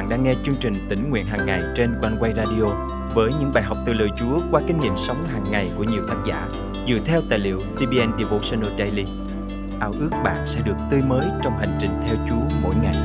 bạn 0.00 0.08
đang 0.08 0.22
nghe 0.22 0.34
chương 0.42 0.56
trình 0.60 0.74
tỉnh 0.88 1.10
nguyện 1.10 1.26
hàng 1.26 1.46
ngày 1.46 1.62
trên 1.76 1.94
quanh 2.00 2.16
quay 2.20 2.32
radio 2.36 2.64
với 3.14 3.30
những 3.40 3.52
bài 3.54 3.62
học 3.62 3.78
từ 3.86 3.92
lời 3.92 4.08
Chúa 4.18 4.40
qua 4.50 4.62
kinh 4.68 4.80
nghiệm 4.80 4.96
sống 4.96 5.26
hàng 5.26 5.50
ngày 5.50 5.70
của 5.76 5.84
nhiều 5.84 6.02
tác 6.08 6.16
giả 6.26 6.48
dựa 6.88 6.98
theo 7.04 7.20
tài 7.30 7.38
liệu 7.38 7.58
CBN 7.58 8.18
Devotional 8.18 8.78
Daily. 8.78 9.04
Ao 9.80 9.92
ước 9.92 10.10
bạn 10.24 10.46
sẽ 10.46 10.60
được 10.60 10.74
tươi 10.90 11.02
mới 11.02 11.26
trong 11.42 11.58
hành 11.58 11.78
trình 11.80 11.90
theo 12.02 12.16
Chúa 12.28 12.56
mỗi 12.62 12.74
ngày. 12.82 12.96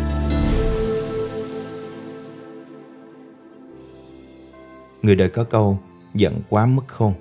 Người 5.01 5.15
đời 5.15 5.29
có 5.29 5.43
câu 5.43 5.79
giận 6.13 6.33
quá 6.49 6.65
mất 6.65 6.87
khôn. 6.87 7.13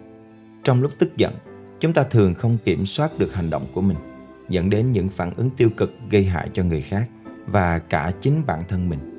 Trong 0.65 0.83
lúc 0.83 0.93
tức 0.99 1.17
giận, 1.17 1.33
chúng 1.81 1.93
ta 1.93 2.03
thường 2.03 2.35
không 2.35 2.59
kiểm 2.65 2.87
soát 2.87 3.11
được 3.19 3.35
hành 3.35 3.51
động 3.51 3.67
của 3.73 3.81
mình, 3.81 3.99
dẫn 4.49 4.71
đến 4.71 4.93
những 4.93 5.09
phản 5.09 5.31
ứng 5.37 5.51
tiêu 5.51 5.69
cực 5.77 5.93
gây 6.11 6.25
hại 6.25 6.51
cho 6.53 6.63
người 6.63 6.81
khác 6.81 7.09
và 7.47 7.79
cả 7.79 8.13
chính 8.21 8.43
bản 8.47 8.63
thân 8.69 8.89
mình. 8.89 9.14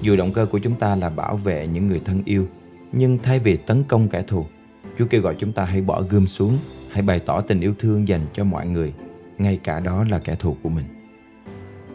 Dù 0.00 0.16
động 0.16 0.32
cơ 0.32 0.46
của 0.46 0.58
chúng 0.58 0.74
ta 0.74 0.96
là 0.96 1.10
bảo 1.10 1.36
vệ 1.36 1.66
những 1.66 1.88
người 1.88 2.00
thân 2.04 2.22
yêu, 2.24 2.46
nhưng 2.92 3.18
thay 3.22 3.38
vì 3.38 3.56
tấn 3.56 3.84
công 3.84 4.08
kẻ 4.08 4.22
thù, 4.22 4.46
Chúa 4.98 5.06
kêu 5.10 5.22
gọi 5.22 5.36
chúng 5.38 5.52
ta 5.52 5.64
hãy 5.64 5.80
bỏ 5.80 6.02
gươm 6.02 6.26
xuống, 6.26 6.58
hãy 6.90 7.02
bày 7.02 7.18
tỏ 7.18 7.40
tình 7.40 7.60
yêu 7.60 7.74
thương 7.78 8.08
dành 8.08 8.20
cho 8.32 8.44
mọi 8.44 8.66
người, 8.66 8.92
ngay 9.38 9.60
cả 9.64 9.80
đó 9.80 10.04
là 10.10 10.18
kẻ 10.18 10.34
thù 10.34 10.56
của 10.62 10.68
mình. 10.68 10.84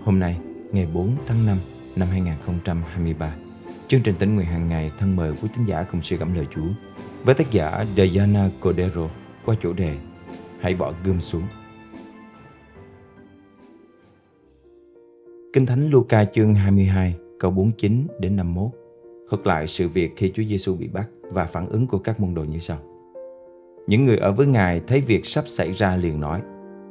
Hôm 0.04 0.20
nay, 0.20 0.38
ngày 0.72 0.88
4 0.94 1.16
tháng 1.28 1.46
5 1.46 1.58
năm 1.96 2.08
2023, 2.12 3.34
chương 3.88 4.02
trình 4.02 4.16
tỉnh 4.20 4.36
nguyện 4.36 4.48
hàng 4.48 4.70
ngày 4.70 4.92
thân 4.98 5.16
mời 5.16 5.32
quý 5.42 5.50
tín 5.56 5.66
giả 5.66 5.84
cùng 5.84 6.02
suy 6.02 6.18
gẫm 6.18 6.36
lời 6.36 6.48
Chúa 6.56 6.68
với 7.24 7.36
tác 7.36 7.52
giả 7.52 7.86
Diana 7.96 8.50
Cordero 8.62 9.10
qua 9.46 9.56
chủ 9.62 9.74
đề 9.74 9.96
Hãy 10.62 10.76
bỏ 10.76 10.94
gươm 11.06 11.22
xuống. 11.22 11.44
Kinh 15.54 15.66
Thánh 15.66 15.90
Luca 15.90 16.26
chương 16.26 16.56
22 16.56 17.16
câu 17.44 17.52
49 17.52 18.08
đến 18.20 18.36
51 18.36 18.72
thuật 19.30 19.48
lại 19.48 19.68
sự 19.68 19.88
việc 19.88 20.14
khi 20.16 20.32
Chúa 20.36 20.44
Giêsu 20.44 20.76
bị 20.76 20.88
bắt 20.88 21.10
và 21.22 21.46
phản 21.46 21.70
ứng 21.70 21.88
của 21.88 21.98
các 21.98 22.20
môn 22.20 22.34
đồ 22.34 22.44
như 22.44 22.60
sau. 22.60 22.78
Những 23.88 24.06
người 24.06 24.18
ở 24.18 24.32
với 24.32 24.48
Ngài 24.48 24.82
thấy 24.88 25.02
việc 25.02 25.26
sắp 25.26 25.44
xảy 25.48 25.72
ra 25.72 25.96
liền 25.96 26.20
nói 26.20 26.42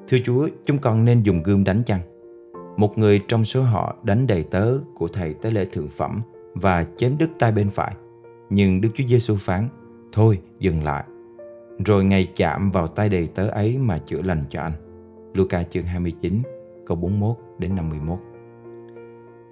Thưa 0.09 0.19
Chúa, 0.25 0.49
chúng 0.67 0.79
con 0.79 1.05
nên 1.05 1.23
dùng 1.23 1.43
gươm 1.43 1.65
đánh 1.65 1.83
chăng? 1.87 2.01
Một 2.77 2.99
người 2.99 3.21
trong 3.29 3.45
số 3.45 3.63
họ 3.63 3.97
đánh 4.03 4.27
đầy 4.27 4.43
tớ 4.43 4.79
của 4.95 5.09
thầy 5.09 5.35
tế 5.35 5.51
lễ 5.51 5.65
thượng 5.65 5.89
phẩm 5.89 6.23
và 6.55 6.87
chém 6.97 7.19
đứt 7.19 7.31
tay 7.39 7.53
bên 7.53 7.71
phải. 7.71 7.95
Nhưng 8.51 8.81
Đức 8.81 8.89
Chúa 8.95 9.05
Giêsu 9.09 9.37
phán 9.37 9.69
Thôi 10.13 10.41
dừng 10.59 10.85
lại 10.85 11.05
Rồi 11.87 12.05
Ngài 12.05 12.29
chạm 12.37 12.71
vào 12.71 12.87
tay 12.87 13.09
đầy 13.09 13.27
tớ 13.35 13.49
ấy 13.49 13.79
mà 13.79 13.99
chữa 13.99 14.23
lành 14.23 14.45
cho 14.51 14.63
anh 14.63 14.73
Luca 15.35 15.63
chương 15.63 15.85
29 15.85 16.43
câu 16.87 16.97
41 16.97 17.37
đến 17.59 17.77
51 17.77 18.19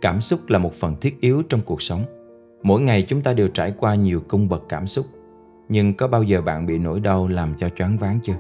Cảm 0.01 0.21
xúc 0.21 0.41
là 0.49 0.59
một 0.59 0.75
phần 0.75 0.97
thiết 1.01 1.21
yếu 1.21 1.43
trong 1.49 1.61
cuộc 1.65 1.83
sống. 1.83 2.05
Mỗi 2.63 2.81
ngày 2.81 3.03
chúng 3.09 3.23
ta 3.23 3.33
đều 3.33 3.49
trải 3.49 3.75
qua 3.79 3.95
nhiều 3.95 4.23
cung 4.29 4.49
bậc 4.49 4.63
cảm 4.69 4.87
xúc. 4.87 5.07
Nhưng 5.69 5.95
có 5.95 6.09
bao 6.09 6.23
giờ 6.23 6.43
bạn 6.43 6.67
bị 6.67 6.79
nỗi 6.79 7.01
đau 7.01 7.29
làm 7.29 7.55
cho 7.61 7.69
choáng 7.69 7.99
váng 7.99 8.19
chưa? 8.23 8.37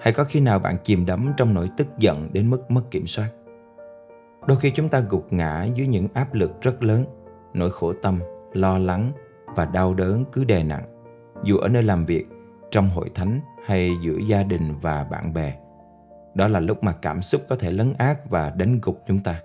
Hay 0.00 0.12
có 0.12 0.24
khi 0.24 0.40
nào 0.40 0.58
bạn 0.58 0.76
chìm 0.84 1.06
đắm 1.06 1.32
trong 1.36 1.54
nỗi 1.54 1.70
tức 1.76 1.86
giận 1.98 2.28
đến 2.32 2.50
mức 2.50 2.70
mất 2.70 2.82
kiểm 2.90 3.06
soát? 3.06 3.28
Đôi 4.46 4.56
khi 4.56 4.70
chúng 4.70 4.88
ta 4.88 5.00
gục 5.00 5.32
ngã 5.32 5.66
dưới 5.74 5.86
những 5.86 6.08
áp 6.14 6.34
lực 6.34 6.62
rất 6.62 6.82
lớn, 6.82 7.04
nỗi 7.54 7.70
khổ 7.70 7.92
tâm, 8.02 8.20
lo 8.52 8.78
lắng 8.78 9.12
và 9.46 9.64
đau 9.64 9.94
đớn 9.94 10.24
cứ 10.32 10.44
đè 10.44 10.62
nặng. 10.62 10.84
Dù 11.44 11.56
ở 11.56 11.68
nơi 11.68 11.82
làm 11.82 12.04
việc, 12.04 12.26
trong 12.70 12.90
hội 12.90 13.10
thánh 13.14 13.40
hay 13.66 13.90
giữa 14.02 14.18
gia 14.28 14.42
đình 14.42 14.74
và 14.80 15.04
bạn 15.04 15.34
bè. 15.34 15.56
Đó 16.34 16.48
là 16.48 16.60
lúc 16.60 16.84
mà 16.84 16.92
cảm 16.92 17.22
xúc 17.22 17.42
có 17.48 17.56
thể 17.56 17.70
lấn 17.70 17.92
át 17.98 18.30
và 18.30 18.50
đánh 18.50 18.78
gục 18.82 19.02
chúng 19.06 19.20
ta 19.20 19.40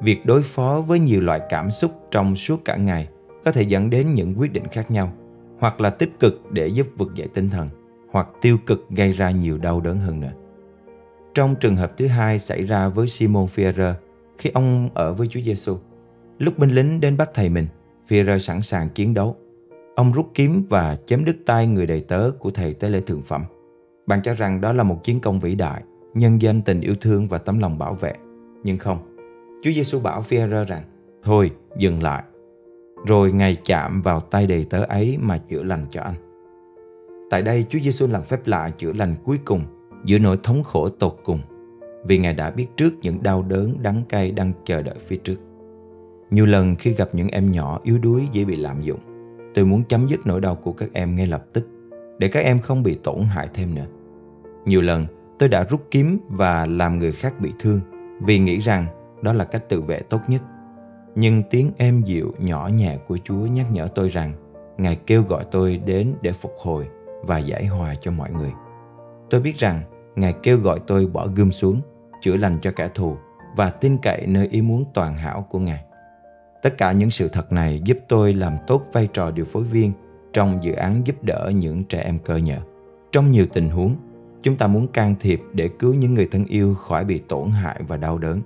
việc 0.00 0.26
đối 0.26 0.42
phó 0.42 0.80
với 0.80 0.98
nhiều 0.98 1.20
loại 1.20 1.40
cảm 1.48 1.70
xúc 1.70 1.90
trong 2.10 2.36
suốt 2.36 2.64
cả 2.64 2.76
ngày 2.76 3.08
có 3.44 3.52
thể 3.52 3.62
dẫn 3.62 3.90
đến 3.90 4.14
những 4.14 4.34
quyết 4.38 4.52
định 4.52 4.66
khác 4.66 4.90
nhau 4.90 5.12
hoặc 5.58 5.80
là 5.80 5.90
tích 5.90 6.20
cực 6.20 6.52
để 6.52 6.66
giúp 6.66 6.86
vực 6.96 7.14
dậy 7.14 7.28
tinh 7.34 7.50
thần 7.50 7.68
hoặc 8.12 8.28
tiêu 8.40 8.58
cực 8.66 8.86
gây 8.90 9.12
ra 9.12 9.30
nhiều 9.30 9.58
đau 9.58 9.80
đớn 9.80 9.98
hơn 9.98 10.20
nữa. 10.20 10.32
Trong 11.34 11.54
trường 11.56 11.76
hợp 11.76 11.92
thứ 11.98 12.06
hai 12.06 12.38
xảy 12.38 12.64
ra 12.64 12.88
với 12.88 13.06
Simon 13.06 13.46
Fierre 13.54 13.92
khi 14.38 14.50
ông 14.54 14.90
ở 14.94 15.14
với 15.14 15.28
Chúa 15.30 15.40
Giêsu. 15.40 15.76
Lúc 16.38 16.58
binh 16.58 16.70
lính 16.70 17.00
đến 17.00 17.16
bắt 17.16 17.30
thầy 17.34 17.48
mình, 17.48 17.66
Fierre 18.08 18.38
sẵn 18.38 18.62
sàng 18.62 18.88
chiến 18.88 19.14
đấu. 19.14 19.36
Ông 19.94 20.12
rút 20.12 20.30
kiếm 20.34 20.64
và 20.68 20.96
chém 21.06 21.24
đứt 21.24 21.36
tay 21.46 21.66
người 21.66 21.86
đầy 21.86 22.00
tớ 22.00 22.30
của 22.38 22.50
thầy 22.50 22.74
tế 22.74 22.88
lễ 22.88 23.00
thượng 23.00 23.22
phẩm. 23.22 23.44
Bạn 24.06 24.20
cho 24.24 24.34
rằng 24.34 24.60
đó 24.60 24.72
là 24.72 24.82
một 24.82 25.04
chiến 25.04 25.20
công 25.20 25.40
vĩ 25.40 25.54
đại, 25.54 25.82
nhân 26.14 26.42
danh 26.42 26.62
tình 26.62 26.80
yêu 26.80 26.94
thương 27.00 27.28
và 27.28 27.38
tấm 27.38 27.58
lòng 27.58 27.78
bảo 27.78 27.94
vệ. 27.94 28.14
Nhưng 28.64 28.78
không, 28.78 29.09
Chúa 29.62 29.70
Giêsu 29.72 30.00
bảo 30.00 30.22
Phi-e-rơ 30.22 30.64
rằng, 30.64 30.82
Thôi, 31.22 31.50
dừng 31.76 32.02
lại. 32.02 32.22
Rồi 33.06 33.32
Ngài 33.32 33.54
chạm 33.54 34.02
vào 34.02 34.20
tay 34.20 34.46
đầy 34.46 34.64
tớ 34.64 34.82
ấy 34.88 35.18
mà 35.20 35.38
chữa 35.38 35.62
lành 35.62 35.86
cho 35.90 36.02
anh. 36.02 36.14
Tại 37.30 37.42
đây 37.42 37.64
Chúa 37.68 37.78
Giêsu 37.78 38.06
làm 38.06 38.22
phép 38.22 38.46
lạ 38.46 38.70
chữa 38.78 38.92
lành 38.92 39.14
cuối 39.24 39.38
cùng 39.44 39.64
Giữa 40.04 40.18
nỗi 40.18 40.38
thống 40.42 40.62
khổ 40.62 40.88
tột 40.88 41.16
cùng, 41.24 41.40
Vì 42.04 42.18
Ngài 42.18 42.34
đã 42.34 42.50
biết 42.50 42.66
trước 42.76 42.94
những 43.02 43.22
đau 43.22 43.42
đớn 43.42 43.76
đắng 43.82 44.02
cay 44.08 44.30
đang 44.30 44.52
chờ 44.64 44.82
đợi 44.82 44.94
phía 45.06 45.16
trước. 45.16 45.36
Nhiều 46.30 46.46
lần 46.46 46.76
khi 46.76 46.92
gặp 46.92 47.08
những 47.12 47.28
em 47.28 47.52
nhỏ 47.52 47.80
yếu 47.82 47.98
đuối 47.98 48.28
dễ 48.32 48.44
bị 48.44 48.56
lạm 48.56 48.82
dụng, 48.82 49.00
Tôi 49.54 49.64
muốn 49.64 49.82
chấm 49.88 50.08
dứt 50.08 50.26
nỗi 50.26 50.40
đau 50.40 50.54
của 50.54 50.72
các 50.72 50.90
em 50.92 51.16
ngay 51.16 51.26
lập 51.26 51.44
tức, 51.52 51.68
Để 52.18 52.28
các 52.28 52.40
em 52.40 52.58
không 52.58 52.82
bị 52.82 52.98
tổn 53.02 53.22
hại 53.22 53.48
thêm 53.54 53.74
nữa. 53.74 53.86
Nhiều 54.64 54.80
lần, 54.80 55.06
tôi 55.38 55.48
đã 55.48 55.64
rút 55.64 55.86
kiếm 55.90 56.18
và 56.28 56.66
làm 56.66 56.98
người 56.98 57.12
khác 57.12 57.40
bị 57.40 57.52
thương, 57.58 57.80
Vì 58.20 58.38
nghĩ 58.38 58.56
rằng 58.56 58.86
đó 59.22 59.32
là 59.32 59.44
cách 59.44 59.68
tự 59.68 59.80
vệ 59.80 60.00
tốt 60.00 60.20
nhất. 60.28 60.42
Nhưng 61.14 61.42
tiếng 61.50 61.70
êm 61.78 62.02
dịu 62.02 62.32
nhỏ 62.38 62.68
nhẹ 62.74 62.98
của 63.06 63.18
Chúa 63.24 63.46
nhắc 63.46 63.66
nhở 63.72 63.88
tôi 63.94 64.08
rằng 64.08 64.32
Ngài 64.78 64.96
kêu 64.96 65.22
gọi 65.22 65.44
tôi 65.50 65.76
đến 65.86 66.14
để 66.22 66.32
phục 66.32 66.52
hồi 66.58 66.88
và 67.22 67.38
giải 67.38 67.66
hòa 67.66 67.94
cho 68.00 68.10
mọi 68.10 68.30
người. 68.30 68.52
Tôi 69.30 69.40
biết 69.40 69.58
rằng 69.58 69.80
Ngài 70.16 70.34
kêu 70.42 70.58
gọi 70.58 70.80
tôi 70.86 71.06
bỏ 71.06 71.26
gươm 71.26 71.52
xuống, 71.52 71.80
chữa 72.20 72.36
lành 72.36 72.58
cho 72.62 72.72
kẻ 72.76 72.88
thù 72.94 73.16
và 73.56 73.70
tin 73.70 73.98
cậy 73.98 74.26
nơi 74.26 74.48
ý 74.50 74.62
muốn 74.62 74.84
toàn 74.94 75.16
hảo 75.16 75.46
của 75.50 75.58
Ngài. 75.58 75.84
Tất 76.62 76.78
cả 76.78 76.92
những 76.92 77.10
sự 77.10 77.28
thật 77.28 77.52
này 77.52 77.80
giúp 77.84 77.98
tôi 78.08 78.32
làm 78.32 78.56
tốt 78.66 78.82
vai 78.92 79.08
trò 79.12 79.30
điều 79.30 79.44
phối 79.44 79.62
viên 79.62 79.92
trong 80.32 80.62
dự 80.62 80.72
án 80.72 81.06
giúp 81.06 81.22
đỡ 81.22 81.50
những 81.54 81.84
trẻ 81.84 82.00
em 82.00 82.18
cơ 82.18 82.36
nhở. 82.36 82.58
Trong 83.12 83.32
nhiều 83.32 83.46
tình 83.52 83.70
huống, 83.70 83.96
chúng 84.42 84.56
ta 84.56 84.66
muốn 84.66 84.88
can 84.88 85.14
thiệp 85.20 85.40
để 85.52 85.68
cứu 85.78 85.94
những 85.94 86.14
người 86.14 86.28
thân 86.30 86.44
yêu 86.44 86.74
khỏi 86.74 87.04
bị 87.04 87.18
tổn 87.18 87.50
hại 87.50 87.82
và 87.88 87.96
đau 87.96 88.18
đớn. 88.18 88.40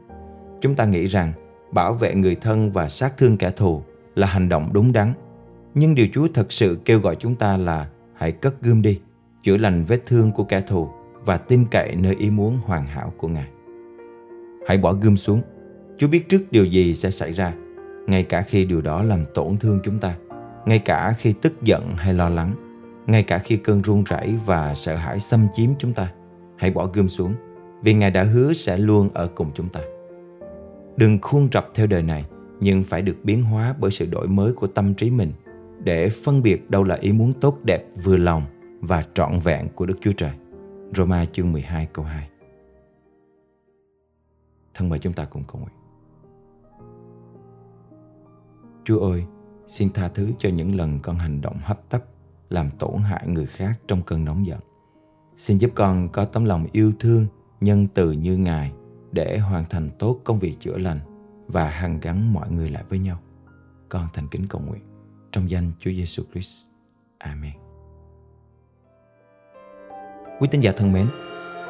Chúng 0.65 0.75
ta 0.75 0.85
nghĩ 0.85 1.07
rằng 1.07 1.33
bảo 1.73 1.95
vệ 1.95 2.15
người 2.15 2.35
thân 2.35 2.73
và 2.73 2.89
sát 2.89 3.17
thương 3.17 3.37
kẻ 3.37 3.51
thù 3.51 3.83
là 4.15 4.27
hành 4.27 4.49
động 4.49 4.71
đúng 4.73 4.93
đắn. 4.93 5.13
Nhưng 5.75 5.95
điều 5.95 6.07
Chúa 6.13 6.29
thật 6.35 6.53
sự 6.53 6.79
kêu 6.85 7.01
gọi 7.01 7.17
chúng 7.17 7.35
ta 7.35 7.57
là 7.57 7.89
hãy 8.15 8.33
cất 8.33 8.63
gươm 8.63 8.83
đi, 8.83 9.01
chữa 9.43 9.57
lành 9.57 9.85
vết 9.85 10.07
thương 10.07 10.33
của 10.33 10.45
kẻ 10.45 10.61
thù 10.61 10.89
và 11.25 11.37
tin 11.37 11.65
cậy 11.71 11.97
nơi 11.97 12.15
ý 12.19 12.31
muốn 12.31 12.59
hoàn 12.65 12.87
hảo 12.87 13.13
của 13.17 13.29
Ngài. 13.29 13.49
Hãy 14.67 14.79
bỏ 14.79 14.93
gươm 14.93 15.17
xuống. 15.17 15.43
Chúa 15.99 16.09
biết 16.09 16.29
trước 16.29 16.43
điều 16.51 16.65
gì 16.65 16.95
sẽ 16.95 17.11
xảy 17.11 17.33
ra, 17.33 17.53
ngay 18.07 18.23
cả 18.23 18.43
khi 18.43 18.65
điều 18.65 18.81
đó 18.81 19.03
làm 19.03 19.25
tổn 19.35 19.57
thương 19.57 19.81
chúng 19.85 19.99
ta, 19.99 20.15
ngay 20.67 20.79
cả 20.79 21.15
khi 21.19 21.33
tức 21.33 21.63
giận 21.63 21.95
hay 21.97 22.15
lo 22.15 22.29
lắng, 22.29 22.55
ngay 23.07 23.23
cả 23.23 23.39
khi 23.39 23.57
cơn 23.57 23.83
run 23.83 24.05
rẩy 24.05 24.35
và 24.47 24.75
sợ 24.75 24.97
hãi 24.97 25.21
xâm 25.21 25.47
chiếm 25.55 25.71
chúng 25.79 25.93
ta. 25.93 26.13
Hãy 26.57 26.71
bỏ 26.71 26.87
gươm 26.87 27.09
xuống, 27.09 27.35
vì 27.83 27.95
Ngài 27.95 28.11
đã 28.11 28.23
hứa 28.23 28.53
sẽ 28.53 28.79
luôn 28.79 29.09
ở 29.15 29.29
cùng 29.35 29.51
chúng 29.55 29.69
ta. 29.69 29.81
Đừng 30.97 31.19
khuôn 31.22 31.49
rập 31.53 31.69
theo 31.75 31.87
đời 31.87 32.03
này, 32.03 32.25
nhưng 32.60 32.84
phải 32.84 33.03
được 33.03 33.16
biến 33.22 33.43
hóa 33.43 33.75
bởi 33.81 33.91
sự 33.91 34.09
đổi 34.12 34.28
mới 34.28 34.53
của 34.53 34.66
tâm 34.66 34.94
trí 34.94 35.10
mình 35.10 35.32
để 35.84 36.09
phân 36.09 36.43
biệt 36.43 36.71
đâu 36.71 36.84
là 36.84 36.94
ý 36.94 37.12
muốn 37.12 37.32
tốt 37.41 37.59
đẹp 37.62 37.84
vừa 38.05 38.16
lòng 38.16 38.43
và 38.81 39.05
trọn 39.15 39.38
vẹn 39.38 39.69
của 39.75 39.87
Đức 39.87 39.99
Chúa 40.00 40.12
Trời. 40.12 40.32
Roma 40.97 41.25
chương 41.25 41.53
12 41.53 41.87
câu 41.93 42.05
2 42.05 42.28
Thân 44.75 44.88
mời 44.88 44.99
chúng 44.99 45.12
ta 45.12 45.25
cùng 45.25 45.43
cầu 45.49 45.60
nguyện. 45.60 45.75
Chúa 48.85 48.99
ơi, 48.99 49.25
xin 49.67 49.90
tha 49.90 50.08
thứ 50.08 50.29
cho 50.38 50.49
những 50.49 50.75
lần 50.75 50.99
con 51.02 51.17
hành 51.17 51.40
động 51.40 51.56
hấp 51.62 51.88
tấp 51.90 52.05
làm 52.49 52.70
tổn 52.79 52.97
hại 52.97 53.29
người 53.29 53.47
khác 53.47 53.81
trong 53.88 54.02
cơn 54.02 54.25
nóng 54.25 54.47
giận. 54.47 54.61
Xin 55.37 55.58
giúp 55.58 55.70
con 55.75 56.08
có 56.08 56.25
tấm 56.25 56.44
lòng 56.44 56.67
yêu 56.73 56.93
thương, 57.00 57.26
nhân 57.61 57.87
từ 57.94 58.12
như 58.12 58.37
Ngài 58.37 58.73
để 59.14 59.38
hoàn 59.38 59.64
thành 59.64 59.90
tốt 59.99 60.20
công 60.25 60.38
việc 60.38 60.56
chữa 60.61 60.78
lành 60.78 60.99
và 61.46 61.69
hàn 61.69 62.00
gắn 62.00 62.32
mọi 62.32 62.50
người 62.50 62.70
lại 62.70 62.84
với 62.88 62.99
nhau. 62.99 63.19
Con 63.88 64.06
thành 64.14 64.28
kính 64.28 64.46
cầu 64.46 64.62
nguyện 64.66 64.82
trong 65.32 65.50
danh 65.50 65.72
Chúa 65.78 65.90
Giêsu 65.90 66.22
Christ. 66.32 66.66
Amen. 67.19 67.52
Quý 70.40 70.49
tín 70.50 70.61
giả 70.61 70.72
thân 70.76 70.93
mến, 70.93 71.08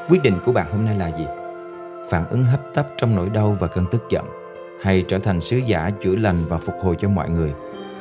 quyết 0.08 0.22
định 0.22 0.38
của 0.46 0.52
bạn 0.52 0.72
hôm 0.72 0.84
nay 0.84 0.98
là 0.98 1.18
gì? 1.18 1.26
Phản 2.10 2.28
ứng 2.28 2.44
hấp 2.44 2.60
tấp 2.74 2.88
trong 2.96 3.14
nỗi 3.14 3.30
đau 3.30 3.56
và 3.60 3.66
cơn 3.66 3.86
tức 3.90 4.02
giận 4.10 4.24
hay 4.82 5.04
trở 5.08 5.18
thành 5.18 5.40
sứ 5.40 5.56
giả 5.56 5.90
chữa 6.02 6.16
lành 6.16 6.44
và 6.48 6.58
phục 6.58 6.74
hồi 6.80 6.96
cho 6.98 7.08
mọi 7.08 7.30
người 7.30 7.52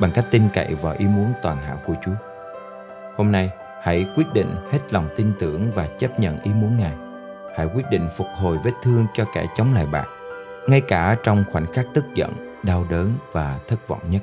bằng 0.02 0.12
cách 0.16 0.26
tin 0.32 0.44
cậy 0.54 0.76
vào 0.76 0.96
ý 0.98 1.06
muốn 1.08 1.34
toàn 1.42 1.58
hảo 1.58 1.80
của 1.86 1.96
Chúa. 2.06 2.16
Hôm 3.18 3.32
nay, 3.32 3.50
hãy 3.82 4.06
quyết 4.16 4.34
định 4.34 4.56
hết 4.72 4.94
lòng 4.94 5.10
tin 5.16 5.32
tưởng 5.40 5.72
và 5.76 5.88
chấp 5.88 6.20
nhận 6.20 6.42
ý 6.42 6.52
muốn 6.54 6.78
Ngài 6.78 7.03
hãy 7.56 7.68
quyết 7.76 7.84
định 7.92 8.08
phục 8.18 8.28
hồi 8.36 8.58
vết 8.64 8.72
thương 8.84 9.06
cho 9.14 9.26
kẻ 9.34 9.46
chống 9.56 9.74
lại 9.74 9.86
bạn, 9.86 10.08
ngay 10.68 10.82
cả 10.82 11.18
trong 11.24 11.44
khoảnh 11.52 11.66
khắc 11.74 11.86
tức 11.94 12.06
giận, 12.16 12.34
đau 12.64 12.86
đớn 12.90 13.14
và 13.32 13.60
thất 13.68 13.88
vọng 13.88 14.02
nhất. 14.10 14.22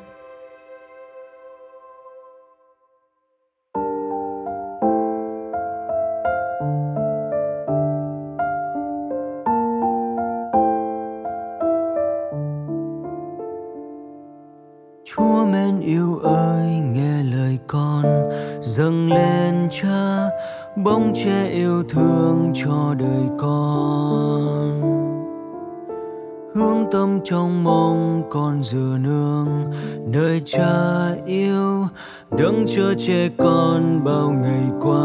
Chúa 15.04 15.44
mến 15.52 15.80
yêu 15.80 16.18
ơi, 16.22 16.66
nghe 16.66 17.22
lời 17.22 17.58
con 17.66 18.30
dâng 18.62 19.12
lên 19.12 19.29
cha 19.70 20.30
bóng 20.76 21.12
che 21.14 21.48
yêu 21.48 21.82
thương 21.88 22.52
cho 22.54 22.94
đời 22.98 23.28
con. 23.38 24.80
Hướng 26.54 26.84
tâm 26.92 27.20
trong 27.24 27.64
mong 27.64 28.22
con 28.30 28.62
dừa 28.62 28.98
nương 29.00 29.48
nơi 30.06 30.42
cha 30.44 31.06
yêu 31.26 31.86
đấng 32.30 32.64
chở 32.66 32.94
che 32.98 33.28
con 33.38 34.04
bao 34.04 34.30
ngày 34.42 34.70
qua. 34.80 35.00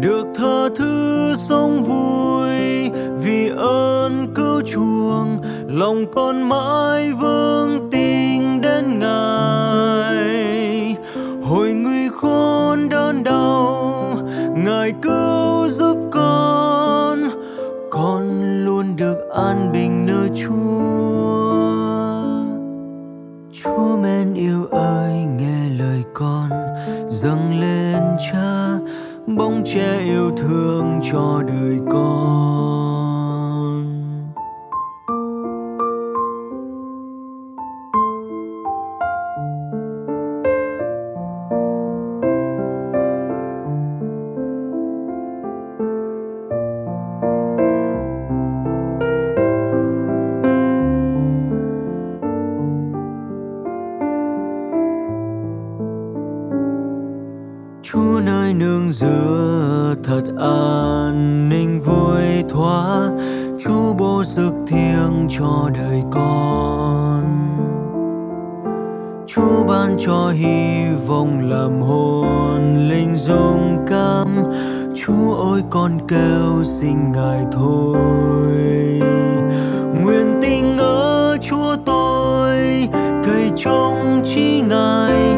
Được 0.00 0.26
tha 0.34 0.68
thứ 0.76 1.34
sống 1.36 1.84
vui 1.84 2.90
vì 3.22 3.50
ơn 3.56 4.34
cứu 4.34 4.60
chuồng, 4.60 5.38
lòng 5.66 6.04
con 6.14 6.48
mãi 6.48 7.12
vương 7.12 7.88
tình 7.90 8.60
đến 8.60 8.98
ngài. 8.98 9.65
Khốn 13.16 13.24
đau 13.24 14.18
ngài 14.56 14.92
cứu 15.02 15.68
giúp 15.68 15.96
con 16.12 17.24
con 17.90 18.42
luôn 18.64 18.96
được 18.96 19.18
an 19.34 19.72
bình 19.72 20.05
Chúa 57.92 58.20
nơi 58.26 58.54
nương 58.54 58.90
dựa 58.90 59.94
thật 60.04 60.22
an 60.40 61.48
ninh 61.48 61.80
vui 61.82 62.44
thoa 62.50 63.10
Chúa 63.58 63.94
bố 63.98 64.22
dực 64.24 64.54
thiêng 64.66 65.28
cho 65.28 65.70
đời 65.74 66.02
con. 66.10 67.22
Chúa 69.26 69.64
ban 69.68 69.96
cho 69.98 70.30
hy 70.30 70.86
vọng 71.06 71.50
làm 71.50 71.80
hồn 71.82 72.88
linh 72.88 73.16
dung 73.16 73.86
cảm 73.88 74.28
Chúa 74.94 75.34
ơi, 75.34 75.62
con 75.70 75.98
kêu 76.08 76.62
xin 76.62 77.12
Ngài 77.12 77.44
thôi. 77.52 79.00
Nguyện 80.02 80.38
tình 80.42 80.78
ở 80.78 81.36
Chúa 81.40 81.76
tôi, 81.84 82.88
cây 83.26 83.50
trong 83.56 84.22
chi 84.24 84.60
Ngài. 84.68 85.36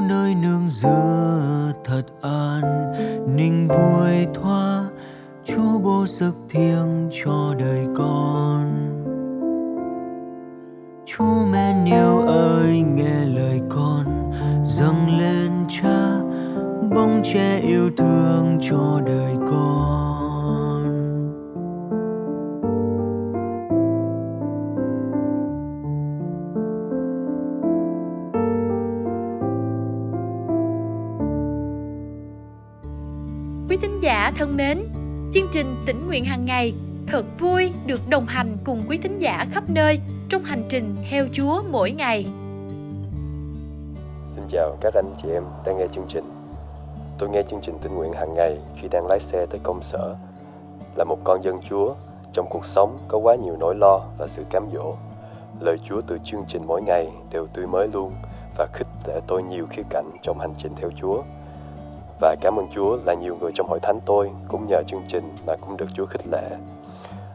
Nơi 0.00 0.34
nương 0.34 0.66
dựa 0.66 1.72
thật 1.84 2.02
an 2.22 2.92
ninh 3.36 3.68
vui 3.68 4.26
thoa 4.34 4.88
Chúa 5.44 5.78
bố 5.78 6.06
sức 6.06 6.34
thiêng 6.50 7.08
cho 7.24 7.54
đời 7.58 7.86
con. 7.96 8.88
Chúa 11.04 11.46
mẹ 11.52 11.74
yêu 11.86 12.20
ơi, 12.26 12.80
nghe 12.80 13.26
lời 13.26 13.60
con, 13.68 14.32
dâng 14.64 15.18
lên 15.18 15.50
cha, 15.68 16.20
bóng 16.94 17.20
che 17.24 17.58
yêu 17.58 17.90
thương 17.96 18.58
cho 18.60 19.00
đời 19.06 19.36
con. 19.50 20.31
Thân 34.36 34.56
mến, 34.56 34.78
chương 35.34 35.46
trình 35.52 35.76
tỉnh 35.86 36.06
nguyện 36.06 36.24
hàng 36.24 36.44
ngày 36.44 36.74
thật 37.06 37.24
vui 37.38 37.72
được 37.86 38.08
đồng 38.08 38.26
hành 38.26 38.56
cùng 38.64 38.82
quý 38.88 38.98
thính 38.98 39.18
giả 39.18 39.46
khắp 39.52 39.64
nơi 39.68 40.00
trong 40.28 40.42
hành 40.42 40.62
trình 40.68 40.96
theo 41.10 41.26
Chúa 41.32 41.62
mỗi 41.70 41.90
ngày. 41.90 42.26
Xin 44.34 44.44
chào 44.48 44.76
các 44.80 44.94
anh 44.94 45.14
chị 45.22 45.28
em 45.32 45.44
đang 45.66 45.78
nghe 45.78 45.86
chương 45.92 46.04
trình. 46.08 46.24
Tôi 47.18 47.28
nghe 47.28 47.42
chương 47.42 47.60
trình 47.62 47.78
tình 47.82 47.94
nguyện 47.94 48.12
hàng 48.12 48.32
ngày 48.34 48.58
khi 48.76 48.88
đang 48.88 49.06
lái 49.06 49.20
xe 49.20 49.46
tới 49.46 49.60
công 49.62 49.82
sở. 49.82 50.16
Là 50.96 51.04
một 51.04 51.18
con 51.24 51.42
dân 51.42 51.56
Chúa, 51.68 51.94
trong 52.32 52.46
cuộc 52.50 52.64
sống 52.64 52.98
có 53.08 53.18
quá 53.18 53.34
nhiều 53.34 53.56
nỗi 53.60 53.74
lo 53.74 54.00
và 54.18 54.26
sự 54.26 54.44
cám 54.50 54.66
dỗ. 54.74 54.94
Lời 55.60 55.78
Chúa 55.88 56.00
từ 56.00 56.18
chương 56.24 56.44
trình 56.48 56.62
mỗi 56.66 56.82
ngày 56.82 57.08
đều 57.30 57.46
tươi 57.46 57.66
mới 57.66 57.88
luôn 57.92 58.12
và 58.58 58.66
khích 58.72 58.88
lệ 59.06 59.20
tôi 59.26 59.42
nhiều 59.42 59.66
khía 59.70 59.82
cạnh 59.90 60.10
trong 60.22 60.38
hành 60.38 60.54
trình 60.58 60.72
theo 60.76 60.90
Chúa. 61.00 61.22
Và 62.22 62.36
cảm 62.40 62.56
ơn 62.56 62.66
Chúa 62.74 62.98
là 63.04 63.14
nhiều 63.14 63.36
người 63.40 63.50
trong 63.54 63.68
hội 63.68 63.78
thánh 63.82 64.00
tôi 64.06 64.30
cũng 64.48 64.66
nhờ 64.68 64.82
chương 64.86 65.02
trình 65.08 65.24
mà 65.46 65.56
cũng 65.56 65.76
được 65.76 65.86
Chúa 65.96 66.06
khích 66.06 66.26
lệ. 66.32 66.50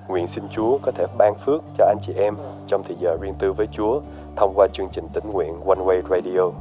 Nguyện 0.07 0.27
xin 0.27 0.43
Chúa 0.51 0.77
có 0.77 0.91
thể 0.91 1.05
ban 1.17 1.35
phước 1.35 1.63
cho 1.77 1.85
anh 1.85 1.97
chị 2.01 2.13
em 2.17 2.33
trong 2.67 2.83
thời 2.87 2.95
giờ 2.99 3.17
riêng 3.21 3.33
tư 3.39 3.53
với 3.53 3.67
Chúa 3.71 4.01
thông 4.35 4.53
qua 4.55 4.67
chương 4.73 4.87
trình 4.91 5.07
tỉnh 5.13 5.23
nguyện 5.31 5.53
One 5.65 5.79
Way 5.79 6.01
Radio. 6.09 6.51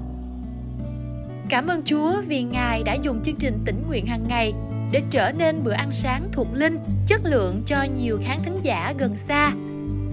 Cảm 1.49 1.67
ơn 1.67 1.83
Chúa 1.85 2.13
vì 2.27 2.43
Ngài 2.43 2.83
đã 2.83 2.95
dùng 2.95 3.23
chương 3.25 3.37
trình 3.39 3.59
tỉnh 3.65 3.83
nguyện 3.89 4.07
hàng 4.07 4.25
ngày 4.29 4.53
để 4.93 5.03
trở 5.11 5.33
nên 5.33 5.65
bữa 5.65 5.73
ăn 5.73 5.93
sáng 5.93 6.29
thuộc 6.33 6.47
linh, 6.53 6.79
chất 7.07 7.21
lượng 7.25 7.63
cho 7.67 7.77
nhiều 7.95 8.19
khán 8.25 8.39
thính 8.45 8.59
giả 8.63 8.95
gần 8.99 9.17
xa. 9.17 9.53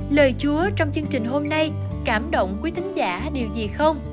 Lời 0.10 0.36
Chúa 0.38 0.70
trong 0.76 0.92
chương 0.92 1.08
trình 1.10 1.26
hôm 1.26 1.50
nay 1.50 1.72
cảm 2.06 2.32
động 2.32 2.56
quý 2.62 2.72
thính 2.72 2.96
giả 2.96 3.30
điều 3.34 3.48
gì 3.54 3.68
không? 3.68 4.13